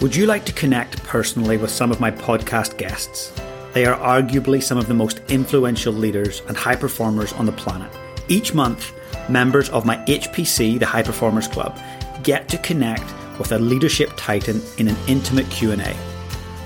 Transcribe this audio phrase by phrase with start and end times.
[0.00, 3.38] Would you like to connect personally with some of my podcast guests?
[3.74, 7.92] They are arguably some of the most influential leaders and high performers on the planet.
[8.26, 8.94] Each month,
[9.28, 11.78] members of my HPC, the High Performers Club,
[12.22, 13.04] get to connect
[13.38, 15.94] with a leadership titan in an intimate Q&A.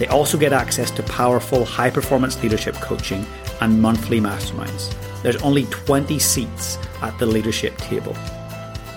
[0.00, 3.24] They also get access to powerful high performance leadership coaching
[3.60, 4.92] and monthly masterminds.
[5.22, 8.16] There's only 20 seats at the leadership table.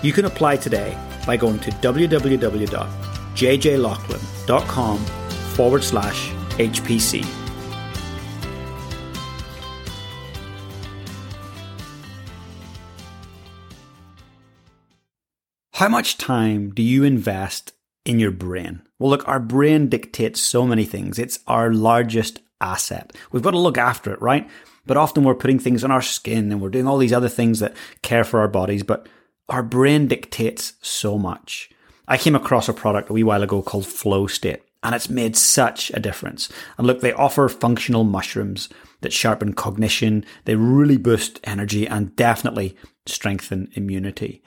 [0.02, 1.70] You can apply today by going to
[3.34, 4.98] www.jjlaughlin.com
[5.54, 7.24] forward slash HPC.
[15.72, 17.72] How much time do you invest
[18.04, 18.82] in your brain?
[18.98, 21.18] Well, look, our brain dictates so many things.
[21.18, 23.12] It's our largest asset.
[23.32, 24.48] We've got to look after it, right?
[24.86, 27.58] But often we're putting things on our skin and we're doing all these other things
[27.60, 29.08] that care for our bodies, but
[29.48, 31.70] our brain dictates so much.
[32.06, 35.36] I came across a product a wee while ago called Flow State, and it's made
[35.36, 36.50] such a difference.
[36.76, 38.68] And look, they offer functional mushrooms
[39.00, 44.42] that sharpen cognition, they really boost energy, and definitely strengthen immunity.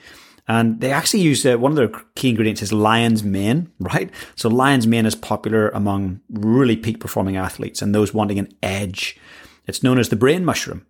[0.48, 4.10] And they actually use uh, one of their key ingredients is lion's mane, right?
[4.36, 9.20] So lion's mane is popular among really peak performing athletes and those wanting an edge.
[9.66, 10.86] It's known as the brain mushroom,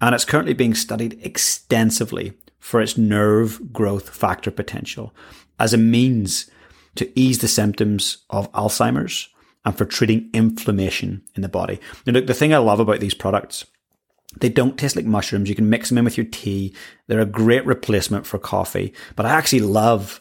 [0.00, 5.14] and it's currently being studied extensively for its nerve growth factor potential
[5.58, 6.50] as a means
[6.96, 9.28] to ease the symptoms of Alzheimer's
[9.64, 11.80] and for treating inflammation in the body.
[12.06, 13.64] Now, look, the thing I love about these products
[14.40, 15.48] they don't taste like mushrooms.
[15.48, 16.74] You can mix them in with your tea.
[17.06, 18.92] They're a great replacement for coffee.
[19.16, 20.20] But I actually love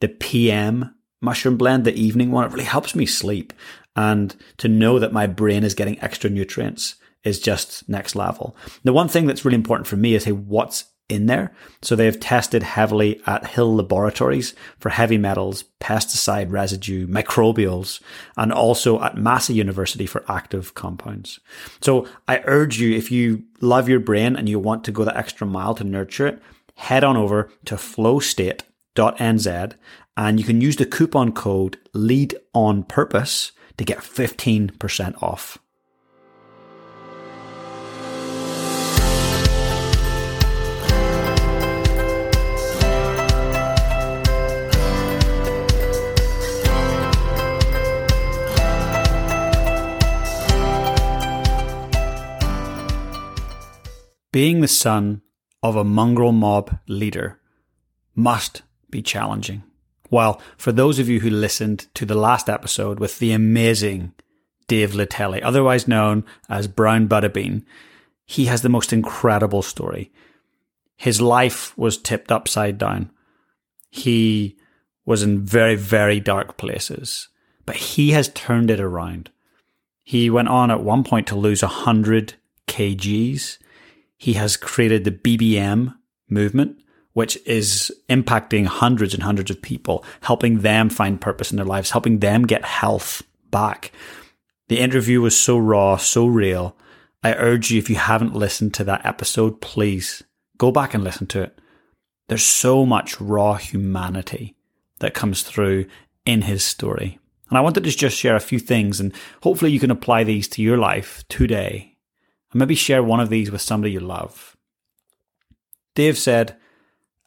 [0.00, 2.44] the PM mushroom blend, the evening one.
[2.44, 3.52] It really helps me sleep.
[3.96, 6.94] And to know that my brain is getting extra nutrients
[7.24, 8.56] is just next level.
[8.84, 11.52] The one thing that's really important for me is hey, what's in there.
[11.82, 18.00] So they have tested heavily at Hill Laboratories for heavy metals, pesticide residue, microbials,
[18.36, 21.40] and also at Massey University for active compounds.
[21.80, 25.16] So I urge you, if you love your brain and you want to go the
[25.16, 26.42] extra mile to nurture it,
[26.74, 29.74] head on over to flowstate.nz
[30.16, 35.58] and you can use the coupon code lead on purpose to get 15% off.
[54.38, 55.22] Being the son
[55.64, 57.40] of a mongrel mob leader
[58.14, 59.64] must be challenging.
[60.12, 64.12] Well, for those of you who listened to the last episode with the amazing
[64.68, 67.64] Dave Letele, otherwise known as Buttabean,
[68.26, 70.12] he has the most incredible story.
[70.96, 73.10] His life was tipped upside down.
[73.90, 74.56] He
[75.04, 77.26] was in very, very dark places,
[77.66, 79.32] but he has turned it around.
[80.04, 82.34] He went on at one point to lose 100
[82.68, 83.58] kgs
[84.18, 85.94] he has created the BBM
[86.28, 86.78] movement,
[87.12, 91.92] which is impacting hundreds and hundreds of people, helping them find purpose in their lives,
[91.92, 93.92] helping them get health back.
[94.68, 96.76] The interview was so raw, so real.
[97.22, 100.22] I urge you, if you haven't listened to that episode, please
[100.58, 101.58] go back and listen to it.
[102.28, 104.56] There's so much raw humanity
[104.98, 105.86] that comes through
[106.26, 107.18] in his story.
[107.48, 110.48] And I wanted to just share a few things, and hopefully you can apply these
[110.48, 111.96] to your life today
[112.52, 114.56] and maybe share one of these with somebody you love.
[115.94, 116.56] Dave said,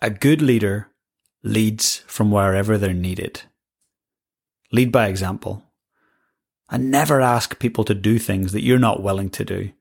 [0.01, 0.89] A good leader
[1.43, 3.43] leads from wherever they're needed.
[4.71, 5.65] Lead by example.
[6.69, 9.71] And never ask people to do things that you're not willing to do.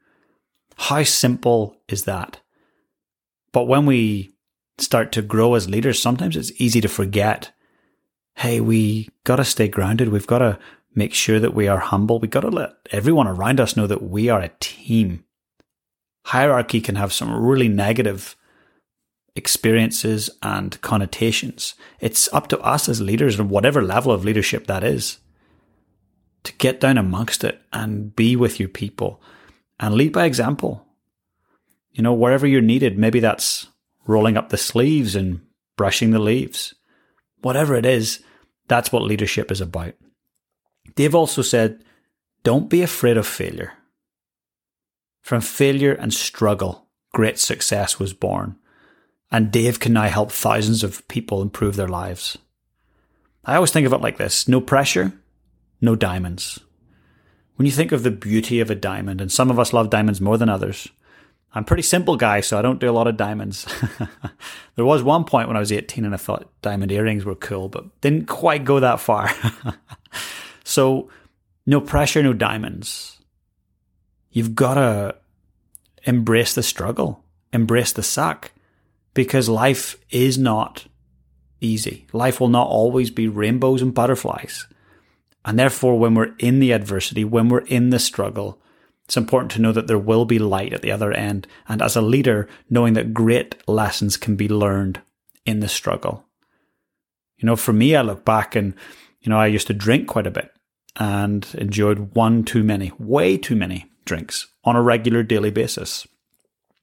[0.76, 2.40] How simple is that?
[3.52, 4.34] But when we
[4.78, 7.52] start to grow as leaders, sometimes it's easy to forget
[8.36, 10.08] hey, we got to stay grounded.
[10.08, 10.58] We've got to
[10.94, 12.18] make sure that we are humble.
[12.18, 15.24] We've got to let everyone around us know that we are a team
[16.30, 18.36] hierarchy can have some really negative
[19.34, 21.74] experiences and connotations.
[22.00, 25.18] It's up to us as leaders, and whatever level of leadership that is,
[26.44, 29.21] to get down amongst it and be with your people
[29.78, 30.86] and lead by example.
[31.92, 33.66] You know, wherever you're needed, maybe that's
[34.06, 35.41] rolling up the sleeves and
[35.77, 36.74] brushing the leaves.
[37.42, 38.22] Whatever it is,
[38.68, 39.94] that's what leadership is about.
[40.94, 41.82] Dave also said,
[42.44, 43.72] don't be afraid of failure.
[45.22, 48.56] From failure and struggle, great success was born,
[49.30, 52.38] and Dave can now help thousands of people improve their lives.
[53.44, 55.12] I always think of it like this no pressure,
[55.80, 56.60] no diamonds.
[57.56, 60.20] When you think of the beauty of a diamond, and some of us love diamonds
[60.20, 60.88] more than others,
[61.52, 63.66] I'm a pretty simple guy, so I don't do a lot of diamonds.
[64.76, 67.68] there was one point when I was 18 and I thought diamond earrings were cool,
[67.68, 69.30] but didn't quite go that far.
[70.70, 71.08] So,
[71.66, 73.18] no pressure, no diamonds.
[74.30, 75.16] You've got to
[76.04, 78.53] embrace the struggle, embrace the suck,
[79.12, 80.86] because life is not
[81.60, 82.06] easy.
[82.12, 84.66] Life will not always be rainbows and butterflies.
[85.44, 88.60] And therefore, when we're in the adversity, when we're in the struggle,
[89.04, 91.48] it's important to know that there will be light at the other end.
[91.68, 95.00] And as a leader, knowing that great lessons can be learned
[95.44, 96.24] in the struggle.
[97.38, 98.74] You know, for me, I look back and,
[99.21, 100.53] you know, I used to drink quite a bit
[100.97, 106.07] and enjoyed one too many, way too many drinks on a regular daily basis.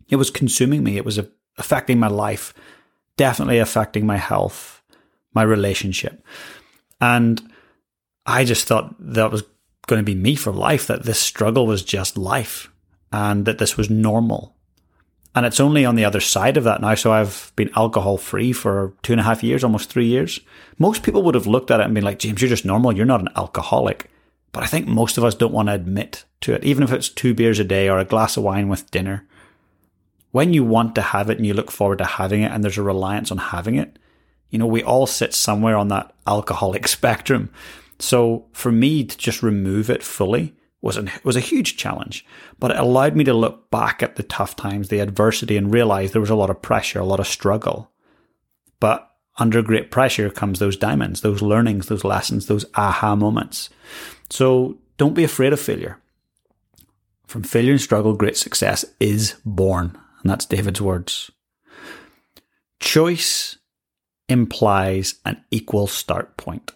[0.08, 0.96] It was consuming me.
[0.96, 1.20] It was
[1.58, 2.54] affecting my life,
[3.18, 4.82] definitely affecting my health,
[5.34, 6.24] my relationship.
[7.02, 7.42] And
[8.26, 9.44] I just thought that was
[9.88, 12.70] going to be me for life, that this struggle was just life
[13.12, 14.56] and that this was normal.
[15.36, 16.96] And it's only on the other side of that now.
[16.96, 20.40] So I've been alcohol free for two and a half years, almost three years.
[20.80, 22.96] Most people would have looked at it and been like, James, you're just normal.
[22.96, 24.10] You're not an alcoholic.
[24.58, 27.10] But I think most of us don't want to admit to it, even if it's
[27.10, 29.28] two beers a day or a glass of wine with dinner.
[30.32, 32.80] When you want to have it and you look forward to having it and there's
[32.80, 34.00] a reliance on having it,
[34.50, 37.52] you know, we all sit somewhere on that alcoholic spectrum.
[38.00, 42.26] So for me to just remove it fully was an, was a huge challenge,
[42.58, 46.14] but it allowed me to look back at the tough times, the adversity, and realize
[46.14, 47.92] there was a lot of pressure, a lot of struggle.
[48.80, 49.08] But
[49.38, 53.70] under great pressure comes those diamonds, those learnings, those lessons, those aha moments.
[54.30, 56.00] So don't be afraid of failure.
[57.26, 59.98] From failure and struggle, great success is born.
[60.22, 61.30] And that's David's words.
[62.80, 63.58] Choice
[64.30, 66.72] implies an equal start point.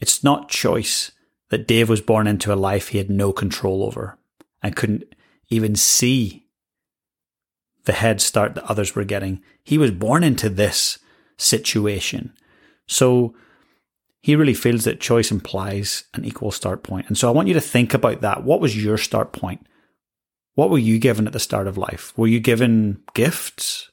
[0.00, 1.12] It's not choice
[1.50, 4.18] that Dave was born into a life he had no control over
[4.62, 5.14] and couldn't
[5.48, 6.46] even see
[7.84, 9.42] the head start that others were getting.
[9.62, 10.98] He was born into this
[11.36, 12.32] situation.
[12.86, 13.34] So
[14.26, 17.06] he really feels that choice implies an equal start point.
[17.06, 18.42] And so I want you to think about that.
[18.42, 19.64] What was your start point?
[20.56, 22.12] What were you given at the start of life?
[22.18, 23.92] Were you given gifts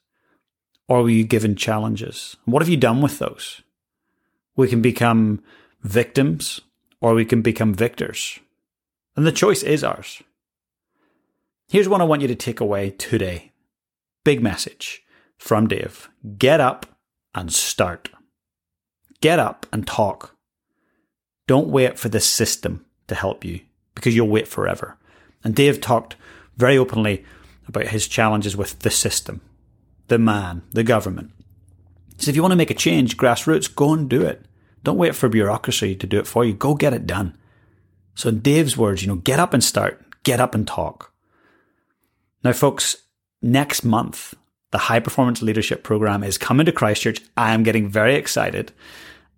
[0.87, 2.35] or were you given challenges?
[2.45, 3.61] What have you done with those?
[4.55, 5.43] We can become
[5.83, 6.61] victims
[6.99, 8.39] or we can become victors.
[9.15, 10.23] And the choice is ours.
[11.67, 13.51] Here's what I want you to take away today.
[14.23, 15.03] Big message
[15.37, 16.09] from Dave.
[16.39, 16.87] Get up
[17.35, 18.09] and start.
[19.23, 20.35] Get up and talk.
[21.47, 23.61] Don't wait for the system to help you
[23.95, 24.97] because you'll wait forever.
[25.45, 26.17] And Dave talked
[26.57, 27.23] very openly
[27.65, 29.39] about his challenges with the system,
[30.09, 31.31] the man, the government.
[32.17, 34.43] So if you want to make a change, grassroots, go and do it.
[34.83, 36.53] Don't wait for bureaucracy to do it for you.
[36.53, 37.37] Go get it done.
[38.15, 41.13] So in Dave's words, you know, get up and start, get up and talk.
[42.43, 42.97] Now, folks,
[43.41, 44.33] next month,
[44.71, 47.21] the high performance leadership program is coming to Christchurch.
[47.37, 48.73] I am getting very excited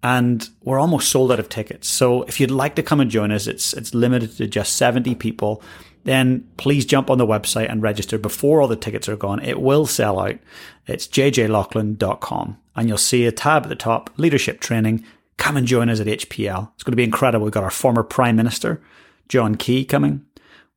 [0.06, 1.90] and we're almost sold out of tickets.
[1.90, 5.16] So if you'd like to come and join us, it's, it's limited to just 70
[5.16, 5.63] people.
[6.04, 9.44] Then please jump on the website and register before all the tickets are gone.
[9.44, 10.38] It will sell out.
[10.86, 15.04] It's jjlaughlin.com and you'll see a tab at the top, leadership training
[15.38, 16.72] Come and join us at HPL.
[16.75, 17.44] It's going to be incredible.
[17.44, 18.81] We've got our former Prime Minister,
[19.28, 20.25] John Key, coming.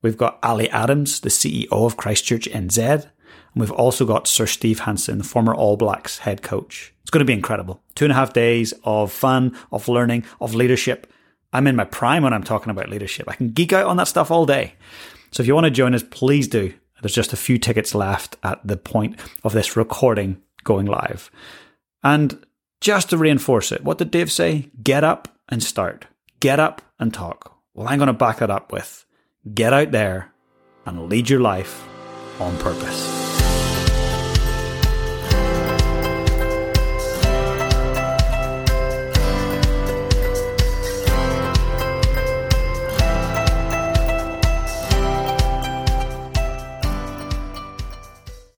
[0.03, 3.09] We've got Ali Adams, the CEO of Christchurch NZ.
[3.55, 6.93] And we've also got Sir Steve Hansen, the former All Blacks head coach.
[7.03, 7.81] It's going to be incredible.
[7.95, 11.13] Two and a half days of fun, of learning, of leadership.
[11.53, 13.29] I'm in my prime when I'm talking about leadership.
[13.29, 14.75] I can geek out on that stuff all day.
[15.31, 16.75] So if you want to join us, please do.
[17.01, 21.31] There's just a few tickets left at the point of this recording going live.
[22.03, 22.45] And
[22.81, 24.71] just to reinforce it, what did Dave say?
[24.83, 26.07] Get up and start.
[26.41, 27.57] Get up and talk.
[27.75, 29.05] Well, I'm going to back that up with
[29.55, 30.33] get out there
[30.85, 31.87] and lead your life
[32.41, 33.28] on purpose.